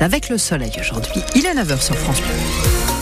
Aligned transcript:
avec 0.00 0.28
le 0.30 0.38
soleil 0.38 0.72
aujourd'hui. 0.80 1.22
Il 1.34 1.44
est 1.44 1.54
9h 1.54 1.80
sur 1.80 1.94
France 1.96 2.20
Bleu. 2.20 2.93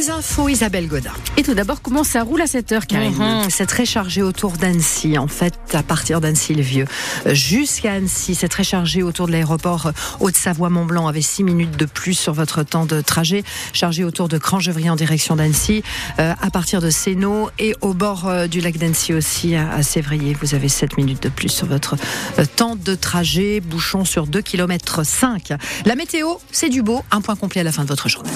Les 0.00 0.08
infos, 0.08 0.48
Isabelle 0.48 0.88
Godin. 0.88 1.12
Et 1.36 1.42
tout 1.42 1.52
d'abord, 1.52 1.82
comment 1.82 2.04
ça 2.04 2.22
roule 2.22 2.40
à 2.40 2.46
cette 2.46 2.72
heure, 2.72 2.86
Karine 2.86 3.12
Mhm, 3.12 3.50
C'est 3.50 3.66
très 3.66 3.84
chargé 3.84 4.22
autour 4.22 4.52
d'Annecy. 4.52 5.18
En 5.18 5.26
fait, 5.28 5.52
à 5.74 5.82
partir 5.82 6.22
d'Annecy-le-Vieux 6.22 6.86
jusqu'à 7.26 7.92
Annecy, 7.92 8.34
c'est 8.34 8.48
très 8.48 8.64
chargé 8.64 9.02
autour 9.02 9.26
de 9.26 9.32
l'aéroport 9.32 9.92
Haute-Savoie-Mont-Blanc 10.20 11.06
avec 11.06 11.22
6 11.22 11.44
minutes 11.44 11.76
de 11.76 11.84
plus 11.84 12.14
sur 12.14 12.32
votre 12.32 12.62
temps 12.62 12.86
de 12.86 13.02
trajet. 13.02 13.44
Chargé 13.74 14.02
autour 14.02 14.28
de 14.30 14.38
Crangevry 14.38 14.88
en 14.88 14.96
direction 14.96 15.36
d'Annecy. 15.36 15.82
Euh, 16.18 16.32
à 16.40 16.50
partir 16.50 16.80
de 16.80 16.88
Sénaux 16.88 17.50
et 17.58 17.74
au 17.82 17.92
bord 17.92 18.26
euh, 18.26 18.46
du 18.46 18.62
lac 18.62 18.78
d'Annecy 18.78 19.12
aussi, 19.12 19.54
à, 19.54 19.70
à 19.70 19.82
Sévrier, 19.82 20.34
vous 20.40 20.54
avez 20.54 20.70
7 20.70 20.96
minutes 20.96 21.22
de 21.24 21.28
plus 21.28 21.50
sur 21.50 21.66
votre 21.66 21.96
euh, 22.38 22.46
temps 22.56 22.74
de 22.74 22.94
trajet. 22.94 23.60
Bouchon 23.60 24.06
sur 24.06 24.26
2 24.26 24.40
km 24.40 25.04
5. 25.04 25.52
La 25.84 25.94
météo, 25.94 26.36
c'est 26.52 26.70
du 26.70 26.80
beau. 26.82 27.02
Un 27.10 27.20
point 27.20 27.36
complet 27.36 27.60
à 27.60 27.64
la 27.64 27.72
fin 27.72 27.82
de 27.82 27.88
votre 27.88 28.08
journée. 28.08 28.30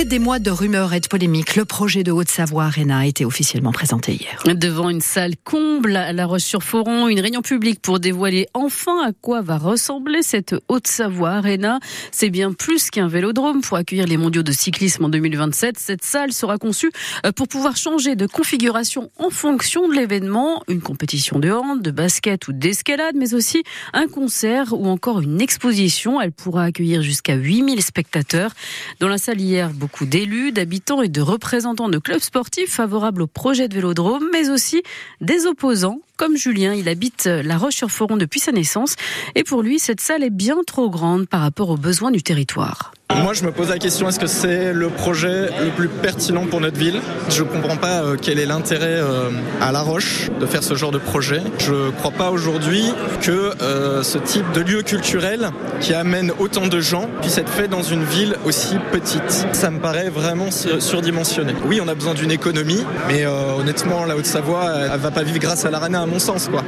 Après 0.00 0.08
des 0.08 0.18
mois 0.18 0.38
de 0.38 0.50
rumeurs 0.50 0.94
et 0.94 1.00
de 1.00 1.08
polémiques, 1.08 1.56
le 1.56 1.66
projet 1.66 2.02
de 2.04 2.10
Haute-Savoie 2.10 2.64
Arena 2.64 3.00
a 3.00 3.04
été 3.04 3.26
officiellement 3.26 3.70
présenté 3.70 4.14
hier. 4.14 4.42
Devant 4.46 4.88
une 4.88 5.02
salle 5.02 5.34
comble 5.44 5.94
à 5.94 6.14
La 6.14 6.24
Roche-sur-Foron, 6.24 7.08
une 7.08 7.20
réunion 7.20 7.42
publique 7.42 7.82
pour 7.82 8.00
dévoiler 8.00 8.46
enfin 8.54 9.06
à 9.06 9.12
quoi 9.12 9.42
va 9.42 9.58
ressembler 9.58 10.22
cette 10.22 10.54
Haute-Savoie 10.68 11.32
Arena. 11.32 11.80
C'est 12.12 12.30
bien 12.30 12.54
plus 12.54 12.88
qu'un 12.88 13.08
vélodrome 13.08 13.60
pour 13.60 13.76
accueillir 13.76 14.06
les 14.06 14.16
mondiaux 14.16 14.42
de 14.42 14.52
cyclisme 14.52 15.04
en 15.04 15.10
2027. 15.10 15.78
Cette 15.78 16.02
salle 16.02 16.32
sera 16.32 16.56
conçue 16.56 16.90
euh, 17.26 17.32
pour 17.32 17.46
pouvoir 17.46 17.76
changer 17.76 18.16
de 18.16 18.24
configuration 18.24 19.10
en 19.18 19.28
fonction 19.28 19.86
de 19.86 19.92
l'événement. 19.92 20.62
Une 20.66 20.80
compétition 20.80 21.38
de 21.38 21.50
hand, 21.50 21.82
de 21.82 21.90
basket 21.90 22.48
ou 22.48 22.54
d'escalade, 22.54 23.16
mais 23.18 23.34
aussi 23.34 23.64
un 23.92 24.08
concert 24.08 24.72
ou 24.72 24.86
encore 24.86 25.20
une 25.20 25.42
exposition. 25.42 26.22
Elle 26.22 26.32
pourra 26.32 26.64
accueillir 26.64 27.02
jusqu'à 27.02 27.34
8000 27.34 27.82
spectateurs. 27.82 28.52
Dans 28.98 29.08
la 29.08 29.18
salle 29.18 29.42
hier, 29.42 29.68
beaucoup 29.74 29.89
d'élus, 30.02 30.52
d'habitants 30.52 31.02
et 31.02 31.08
de 31.08 31.20
représentants 31.20 31.88
de 31.88 31.98
clubs 31.98 32.20
sportifs 32.20 32.72
favorables 32.72 33.22
au 33.22 33.26
projet 33.26 33.68
de 33.68 33.74
vélodrome, 33.74 34.28
mais 34.32 34.50
aussi 34.50 34.82
des 35.20 35.46
opposants, 35.46 36.00
comme 36.16 36.36
Julien. 36.36 36.74
Il 36.74 36.88
habite 36.88 37.26
La 37.26 37.58
Roche-sur-Foron 37.58 38.16
depuis 38.16 38.40
sa 38.40 38.52
naissance. 38.52 38.96
Et 39.34 39.44
pour 39.44 39.62
lui, 39.62 39.78
cette 39.78 40.00
salle 40.00 40.22
est 40.22 40.30
bien 40.30 40.58
trop 40.66 40.90
grande 40.90 41.28
par 41.28 41.40
rapport 41.40 41.70
aux 41.70 41.76
besoins 41.76 42.10
du 42.10 42.22
territoire. 42.22 42.92
Moi, 43.16 43.34
je 43.34 43.44
me 43.44 43.50
pose 43.50 43.68
la 43.68 43.78
question 43.78 44.08
est-ce 44.08 44.20
que 44.20 44.26
c'est 44.26 44.72
le 44.72 44.88
projet 44.88 45.50
le 45.62 45.70
plus 45.70 45.88
pertinent 45.88 46.46
pour 46.46 46.60
notre 46.60 46.78
ville? 46.78 47.00
Je 47.28 47.42
ne 47.42 47.48
comprends 47.48 47.76
pas 47.76 48.02
euh, 48.02 48.16
quel 48.20 48.38
est 48.38 48.46
l'intérêt 48.46 48.98
euh, 49.00 49.30
à 49.60 49.72
La 49.72 49.82
Roche 49.82 50.30
de 50.40 50.46
faire 50.46 50.62
ce 50.62 50.74
genre 50.74 50.92
de 50.92 50.98
projet. 50.98 51.42
Je 51.58 51.72
ne 51.72 51.90
crois 51.90 52.12
pas 52.12 52.30
aujourd'hui 52.30 52.84
que 53.20 53.52
euh, 53.62 54.02
ce 54.02 54.18
type 54.18 54.50
de 54.52 54.60
lieu 54.60 54.82
culturel 54.82 55.50
qui 55.80 55.92
amène 55.92 56.32
autant 56.38 56.66
de 56.66 56.80
gens 56.80 57.08
puisse 57.20 57.38
être 57.38 57.50
fait 57.50 57.68
dans 57.68 57.82
une 57.82 58.04
ville 58.04 58.36
aussi 58.44 58.76
petite. 58.92 59.46
Ça 59.52 59.70
me 59.70 59.80
paraît 59.80 60.08
vraiment 60.08 60.50
surdimensionné. 60.50 61.54
Oui, 61.66 61.80
on 61.82 61.88
a 61.88 61.94
besoin 61.94 62.14
d'une 62.14 62.30
économie, 62.30 62.84
mais 63.08 63.26
honnêtement, 63.26 64.04
la 64.04 64.16
Haute-Savoie, 64.16 64.72
elle, 64.92 65.00
va 65.00 65.10
pas 65.10 65.22
vivre 65.22 65.38
grâce 65.38 65.64
à 65.64 65.70
l'Arena, 65.70 66.02
à 66.02 66.06
mon 66.06 66.18
sens, 66.18 66.48
quoi. 66.48 66.62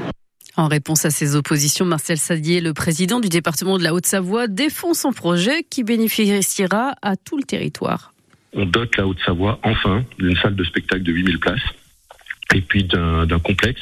En 0.57 0.69
réponse 0.69 1.07
à 1.07 1.11
ces 1.11 1.35
oppositions, 1.35 1.87
Marcel 1.87 2.19
Sadier, 2.19 2.61
le 2.61 2.75
président 2.75 3.21
du 3.21 3.29
département 3.29 3.79
de 3.79 3.83
la 3.83 3.95
Haute-Savoie, 3.95 4.49
défend 4.49 4.93
son 4.93 5.13
projet 5.13 5.63
qui 5.63 5.83
bénéficiera 5.83 6.95
à 7.01 7.17
tout 7.17 7.39
le 7.39 7.43
territoire. 7.43 8.13
On 8.53 8.67
dote 8.67 8.97
la 8.99 9.07
Haute-Savoie 9.07 9.59
enfin 9.63 10.05
d'une 10.19 10.37
salle 10.37 10.55
de 10.55 10.65
spectacle 10.65 11.05
de 11.05 11.13
8000 11.13 11.39
places 11.39 11.63
et 12.55 12.61
puis 12.61 12.85
d'un 12.85 13.39
complexe 13.39 13.81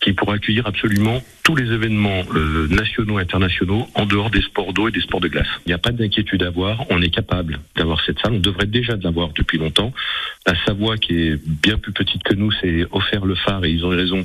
qui 0.00 0.12
pourra 0.12 0.34
accueillir 0.34 0.66
absolument 0.66 1.22
tous 1.42 1.56
les 1.56 1.72
événements 1.72 2.22
euh, 2.34 2.68
nationaux 2.68 3.18
et 3.18 3.22
internationaux 3.22 3.86
en 3.94 4.06
dehors 4.06 4.30
des 4.30 4.42
sports 4.42 4.72
d'eau 4.72 4.88
et 4.88 4.90
des 4.90 5.00
sports 5.00 5.20
de 5.20 5.28
glace. 5.28 5.46
Il 5.64 5.70
n'y 5.70 5.74
a 5.74 5.78
pas 5.78 5.90
d'inquiétude 5.90 6.42
à 6.42 6.48
avoir, 6.48 6.84
on 6.90 7.00
est 7.02 7.10
capable 7.10 7.60
d'avoir 7.76 8.00
cette 8.04 8.18
salle, 8.20 8.34
on 8.34 8.38
devrait 8.38 8.66
déjà 8.66 8.96
l'avoir 8.96 9.30
depuis 9.34 9.58
longtemps. 9.58 9.92
La 10.46 10.54
Savoie, 10.64 10.96
qui 10.96 11.14
est 11.14 11.40
bien 11.44 11.78
plus 11.78 11.92
petite 11.92 12.22
que 12.22 12.34
nous, 12.34 12.52
s'est 12.52 12.86
offert 12.92 13.24
le 13.24 13.34
phare 13.34 13.64
et 13.64 13.70
ils 13.70 13.84
ont 13.84 13.90
raison, 13.90 14.24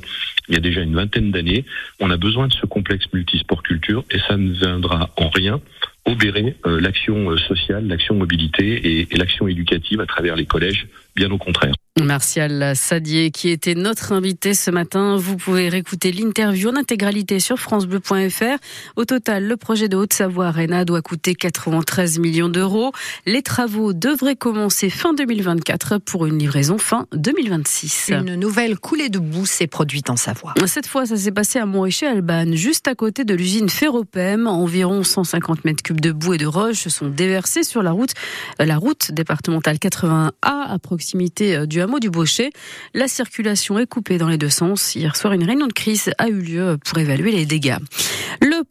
il 0.50 0.56
y 0.56 0.58
a 0.58 0.62
déjà 0.62 0.82
une 0.82 0.96
vingtaine 0.96 1.32
d'années. 1.32 1.66
On 2.00 2.12
a 2.12 2.18
besoin 2.18 2.48
de 2.48 2.54
ce 2.54 2.66
complexe 2.66 3.06
multisport 3.14 3.64
culture 3.64 4.04
et 4.12 4.20
ça 4.28 4.38
ne 4.38 4.52
viendra 4.52 5.10
en 5.18 5.30
rien 5.30 5.62
obérer 6.06 6.56
euh, 6.66 6.80
l'action 6.82 7.38
sociale, 7.38 7.88
l'action 7.88 8.16
mobilité 8.16 9.02
et 9.02 9.18
l'action 9.18 9.48
éducative 9.48 10.02
à 10.02 10.06
travers 10.06 10.36
les 10.36 10.46
collèges, 10.46 10.88
bien 11.16 11.32
au 11.32 11.38
contraire. 11.38 11.74
Martial 12.00 12.74
Sadier, 12.74 13.32
qui 13.32 13.50
était 13.50 13.76
notre 13.76 14.14
invité 14.14 14.54
ce 14.54 14.72
matin. 14.72 15.18
Vous 15.18 15.36
pouvez 15.36 15.68
réécouter 15.68 16.14
l'interview 16.14 16.70
en 16.70 16.78
intégralité 16.78 17.42
sur 17.42 17.58
FranceBleu.fr. 17.60 18.58
Au 18.96 19.04
total, 19.04 19.46
le 19.46 19.58
projet 19.58 19.90
de 19.90 19.98
Haute-Savoie 19.98 20.48
Arena 20.48 20.86
doit 20.86 21.02
coûter 21.02 21.36
93 21.36 22.20
millions 22.20 22.48
d'euros. 22.48 22.94
Les 23.26 23.42
travaux 23.42 23.92
devraient 23.92 24.38
commencer 24.38 24.90
fin 24.90 25.14
2024 25.14 25.98
pour 25.98 26.26
une 26.26 26.40
livraison 26.40 26.78
fin 26.78 27.08
2026. 27.12 28.12
Une 28.12 28.36
nouvelle 28.36 28.80
coulée 28.80 29.10
de 29.10 29.20
boue 29.20 29.46
s'est 29.46 29.68
produite 29.68 30.10
en 30.10 30.16
Savoie. 30.16 30.54
Cette 30.68 30.88
fois, 30.88 31.06
ça 31.06 31.18
s'est 31.18 31.32
passé 31.32 31.60
à 31.60 31.66
Montrichet-Albanne, 31.66 32.56
juste 32.56 32.88
à 32.88 32.96
côté 32.96 33.26
de 33.26 33.34
l'usine 33.34 33.68
Ferropem. 33.68 34.48
Environ 34.48 35.04
150 35.04 35.66
mètres 35.66 35.84
cubes 35.84 36.00
de 36.00 36.14
boue 36.14 36.36
et 36.36 36.38
de 36.38 36.48
roches 36.48 36.84
se 36.84 36.90
sont 36.90 37.10
déversés 37.10 37.64
sur 37.64 37.84
la 37.84 37.92
route, 37.92 38.12
la 38.60 38.78
route 38.78 39.12
départementale 39.12 39.76
81A 39.76 40.32
à 40.42 40.80
proximité 40.80 41.68
du 41.68 41.81
hameau 41.82 42.00
du 42.00 42.10
Baucher. 42.10 42.52
La 42.94 43.08
circulation 43.08 43.78
est 43.80 43.88
coupée 43.88 44.18
dans 44.18 44.30
les 44.30 44.38
deux 44.38 44.50
sens. 44.50 44.96
Hier 44.96 45.16
soir, 45.16 45.34
une 45.34 45.44
réunion 45.44 45.68
de 45.68 45.74
crise 45.74 46.12
a 46.18 46.30
eu 46.30 46.40
lieu 46.40 46.78
pour 46.84 46.98
évaluer 46.98 47.32
les 47.32 47.46
dégâts. 47.46 47.78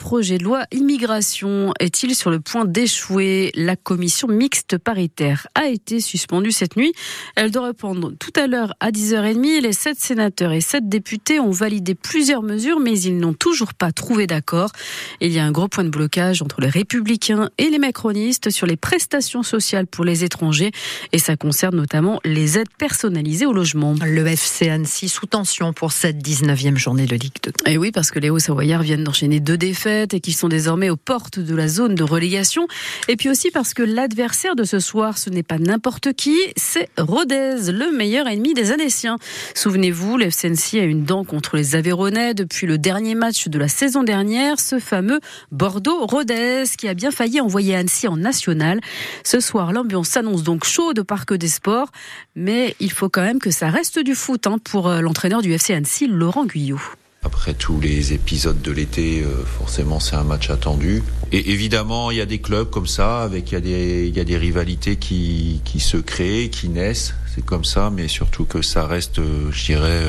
Projet 0.00 0.38
de 0.38 0.44
loi 0.44 0.64
immigration 0.72 1.74
est-il 1.78 2.14
sur 2.14 2.30
le 2.30 2.40
point 2.40 2.64
d'échouer? 2.64 3.52
La 3.54 3.76
commission 3.76 4.28
mixte 4.28 4.78
paritaire 4.78 5.46
a 5.54 5.66
été 5.66 6.00
suspendue 6.00 6.52
cette 6.52 6.76
nuit. 6.76 6.92
Elle 7.36 7.50
doit 7.50 7.66
répondre 7.66 8.10
tout 8.18 8.32
à 8.34 8.46
l'heure 8.46 8.74
à 8.80 8.90
10h30. 8.90 9.60
Les 9.60 9.74
sept 9.74 10.00
sénateurs 10.00 10.52
et 10.52 10.62
sept 10.62 10.88
députés 10.88 11.38
ont 11.38 11.50
validé 11.50 11.94
plusieurs 11.94 12.42
mesures, 12.42 12.80
mais 12.80 12.98
ils 12.98 13.18
n'ont 13.18 13.34
toujours 13.34 13.74
pas 13.74 13.92
trouvé 13.92 14.26
d'accord. 14.26 14.72
Il 15.20 15.32
y 15.32 15.38
a 15.38 15.44
un 15.44 15.52
gros 15.52 15.68
point 15.68 15.84
de 15.84 15.90
blocage 15.90 16.40
entre 16.40 16.62
les 16.62 16.70
républicains 16.70 17.50
et 17.58 17.68
les 17.68 17.78
macronistes 17.78 18.48
sur 18.48 18.66
les 18.66 18.76
prestations 18.76 19.42
sociales 19.42 19.86
pour 19.86 20.06
les 20.06 20.24
étrangers, 20.24 20.72
et 21.12 21.18
ça 21.18 21.36
concerne 21.36 21.76
notamment 21.76 22.20
les 22.24 22.58
aides 22.58 22.72
personnalisées 22.78 23.46
au 23.46 23.52
logement. 23.52 23.94
Le 24.02 24.26
FC 24.26 24.70
Annecy 24.70 25.10
sous 25.10 25.26
tension 25.26 25.74
pour 25.74 25.92
cette 25.92 26.16
19e 26.26 26.78
journée 26.78 27.04
de 27.04 27.16
Ligue 27.16 27.36
2. 27.44 27.52
Et 27.70 27.76
oui, 27.76 27.92
parce 27.92 28.10
que 28.10 28.18
les 28.18 28.30
Hauts-Savoyards 28.30 28.82
viennent 28.82 29.04
d'enchaîner 29.04 29.40
deux 29.40 29.58
défaites 29.58 29.89
et 29.90 30.20
qu'ils 30.20 30.34
sont 30.34 30.48
désormais 30.48 30.90
aux 30.90 30.96
portes 30.96 31.38
de 31.38 31.54
la 31.54 31.68
zone 31.68 31.94
de 31.94 32.02
relégation. 32.02 32.66
Et 33.08 33.16
puis 33.16 33.28
aussi 33.28 33.50
parce 33.50 33.74
que 33.74 33.82
l'adversaire 33.82 34.56
de 34.56 34.64
ce 34.64 34.78
soir, 34.78 35.18
ce 35.18 35.30
n'est 35.30 35.42
pas 35.42 35.58
n'importe 35.58 36.12
qui, 36.12 36.36
c'est 36.56 36.88
Rodez, 36.98 37.72
le 37.72 37.90
meilleur 37.96 38.28
ennemi 38.28 38.54
des 38.54 38.72
Annéciens. 38.72 39.18
Souvenez-vous, 39.54 40.16
le 40.16 40.26
FC 40.26 40.46
Annecy 40.46 40.78
a 40.78 40.84
une 40.84 41.04
dent 41.04 41.24
contre 41.24 41.56
les 41.56 41.74
Aveyronais 41.74 42.34
depuis 42.34 42.66
le 42.66 42.78
dernier 42.78 43.14
match 43.14 43.48
de 43.48 43.58
la 43.58 43.68
saison 43.68 44.02
dernière, 44.02 44.60
ce 44.60 44.78
fameux 44.78 45.20
Bordeaux-Rodez 45.52 46.64
qui 46.78 46.88
a 46.88 46.94
bien 46.94 47.10
failli 47.10 47.40
envoyer 47.40 47.74
Annecy 47.74 48.08
en 48.08 48.16
national. 48.16 48.80
Ce 49.24 49.40
soir, 49.40 49.72
l'ambiance 49.72 50.08
s'annonce 50.08 50.42
donc 50.42 50.64
chaude 50.64 51.00
au 51.00 51.04
Parc 51.04 51.34
des 51.34 51.48
Sports, 51.48 51.90
mais 52.34 52.74
il 52.80 52.92
faut 52.92 53.08
quand 53.08 53.22
même 53.22 53.40
que 53.40 53.50
ça 53.50 53.70
reste 53.70 53.98
du 53.98 54.14
foot 54.14 54.46
hein, 54.46 54.58
pour 54.62 54.88
l'entraîneur 54.88 55.42
du 55.42 55.52
FC 55.52 55.74
Annecy, 55.74 56.06
Laurent 56.06 56.46
Guyot. 56.46 56.80
Après 57.22 57.52
tous 57.52 57.78
les 57.80 58.14
épisodes 58.14 58.62
de 58.62 58.72
l'été, 58.72 59.22
forcément 59.58 60.00
c'est 60.00 60.16
un 60.16 60.24
match 60.24 60.48
attendu. 60.48 61.02
Et 61.32 61.50
évidemment, 61.50 62.10
il 62.10 62.16
y 62.16 62.20
a 62.22 62.26
des 62.26 62.38
clubs 62.38 62.70
comme 62.70 62.86
ça, 62.86 63.22
avec 63.22 63.52
il 63.52 64.16
y 64.16 64.20
a 64.20 64.24
des, 64.24 64.36
rivalités 64.38 64.96
qui, 64.96 65.60
se 65.78 65.98
créent, 65.98 66.48
qui 66.48 66.70
naissent. 66.70 67.14
C'est 67.34 67.44
comme 67.44 67.64
ça, 67.64 67.90
mais 67.90 68.08
surtout 68.08 68.46
que 68.46 68.62
ça 68.62 68.86
reste, 68.86 69.20
je 69.50 69.64
dirais, 69.64 70.00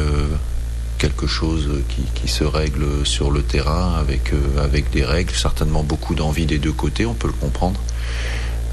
quelque 0.99 1.27
chose 1.27 1.83
qui, 1.89 2.03
qui 2.15 2.29
se 2.29 2.45
règle 2.45 3.05
sur 3.05 3.29
le 3.29 3.41
terrain 3.41 3.95
avec, 3.99 4.31
avec 4.57 4.89
des 4.91 5.03
règles, 5.03 5.33
certainement 5.33 5.83
beaucoup 5.83 6.15
d'envie 6.15 6.45
des 6.45 6.59
deux 6.59 6.71
côtés, 6.71 7.05
on 7.05 7.13
peut 7.13 7.27
le 7.27 7.33
comprendre. 7.33 7.79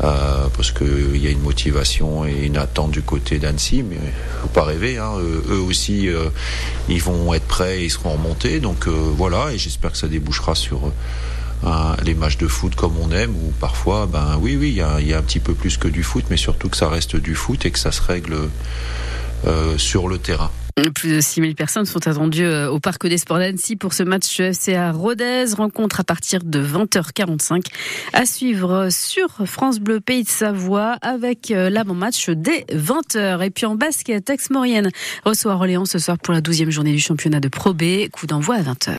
Euh, 0.05 0.47
parce 0.57 0.71
qu'il 0.71 1.17
y 1.17 1.27
a 1.27 1.31
une 1.31 1.41
motivation 1.41 2.25
et 2.25 2.47
une 2.47 2.57
attente 2.57 2.93
du 2.93 3.03
côté 3.03 3.39
d'Annecy, 3.39 3.83
mais 3.83 3.99
faut 4.43 4.49
pas 4.49 4.63
rêver. 4.63 4.99
Hein. 4.99 5.15
Eux 5.19 5.59
aussi, 5.59 6.09
euh, 6.09 6.29
ils 6.89 7.03
vont 7.03 7.35
être 7.35 7.47
prêts 7.47 7.81
et 7.81 7.85
ils 7.87 7.91
seront 7.91 8.13
remontés. 8.13 8.61
Donc 8.61 8.87
euh, 8.87 8.91
voilà, 9.17 9.53
et 9.53 9.59
j'espère 9.59 9.93
que 9.93 9.99
ça 9.99 10.09
débouchera 10.09 10.55
sur 10.55 10.93
les 12.05 12.15
matchs 12.15 12.39
de 12.39 12.47
foot 12.47 12.77
comme 12.77 12.97
on 12.99 13.11
aime, 13.11 13.35
où 13.35 13.53
parfois, 13.59 14.07
ben 14.07 14.39
oui, 14.41 14.57
oui, 14.57 14.69
il 14.69 15.09
y 15.09 15.13
a, 15.13 15.19
un 15.19 15.23
petit 15.23 15.41
peu 15.41 15.55
plus 15.55 15.77
que 15.77 15.89
du 15.89 16.05
foot, 16.05 16.25
mais 16.31 16.37
surtout 16.37 16.69
que 16.69 16.77
ça 16.77 16.89
reste 16.89 17.17
du 17.17 17.35
foot 17.35 17.67
et 17.67 17.73
que 17.73 17.81
ça 17.81 17.91
se 17.91 18.01
règle 18.01 18.37
sur 19.77 20.07
le 20.07 20.19
terrain. 20.19 20.53
Plus 20.95 21.17
de 21.17 21.21
6000 21.21 21.55
personnes 21.55 21.87
sont 21.87 22.07
attendues 22.07 22.45
euh, 22.45 22.71
au 22.71 22.79
Parc 22.79 23.07
des 23.07 23.19
Sports 23.19 23.39
d'Annecy 23.39 23.75
pour 23.75 23.93
ce 23.93 24.03
match 24.05 24.41
FCA 24.41 24.93
Rodez. 24.93 25.47
Rencontre 25.57 26.01
à 26.01 26.05
partir 26.05 26.45
de 26.45 26.63
20h45 26.63 27.65
à 28.13 28.25
suivre 28.27 28.89
sur 28.91 29.29
France 29.45 29.81
Bleu 29.81 30.01
Pays 30.01 30.23
de 30.23 30.29
Savoie 30.29 30.97
avec 31.03 31.51
euh, 31.51 31.69
l'avant-match 31.69 32.31
dès 32.31 32.65
20h. 32.73 33.45
Et 33.45 33.51
puis 33.51 33.67
en 33.67 33.75
basket, 33.75 34.31
Aix-Maurienne 34.31 34.91
reçoit 35.25 35.53
Orléans 35.53 35.85
ce 35.85 35.99
soir 35.99 36.17
pour 36.19 36.33
la 36.33 36.41
12e 36.41 36.71
journée 36.71 36.93
du 36.93 37.01
championnat 37.01 37.41
de 37.41 37.49
Pro 37.49 37.75
B. 37.75 38.09
Coup 38.13 38.27
d'envoi 38.27 38.57
à 38.57 38.63
20h. 38.63 38.87